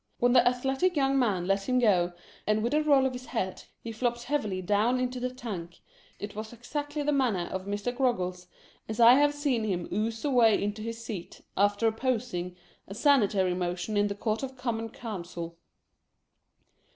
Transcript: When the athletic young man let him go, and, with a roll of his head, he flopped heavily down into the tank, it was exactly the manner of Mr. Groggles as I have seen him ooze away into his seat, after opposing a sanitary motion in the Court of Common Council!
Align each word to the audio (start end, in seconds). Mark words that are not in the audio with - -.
When 0.17 0.33
the 0.33 0.47
athletic 0.47 0.95
young 0.95 1.19
man 1.19 1.45
let 1.45 1.69
him 1.69 1.77
go, 1.77 2.13
and, 2.47 2.63
with 2.63 2.73
a 2.73 2.81
roll 2.81 3.05
of 3.05 3.13
his 3.13 3.27
head, 3.27 3.65
he 3.83 3.91
flopped 3.91 4.23
heavily 4.23 4.59
down 4.59 4.99
into 4.99 5.19
the 5.19 5.29
tank, 5.29 5.79
it 6.17 6.35
was 6.35 6.51
exactly 6.51 7.03
the 7.03 7.11
manner 7.11 7.47
of 7.51 7.67
Mr. 7.67 7.95
Groggles 7.95 8.47
as 8.89 8.99
I 8.99 9.13
have 9.13 9.35
seen 9.35 9.63
him 9.63 9.87
ooze 9.93 10.25
away 10.25 10.59
into 10.63 10.81
his 10.81 11.05
seat, 11.05 11.41
after 11.55 11.85
opposing 11.85 12.55
a 12.87 12.95
sanitary 12.95 13.53
motion 13.53 13.95
in 13.95 14.07
the 14.07 14.15
Court 14.15 14.41
of 14.41 14.57
Common 14.57 14.89
Council! 14.89 15.59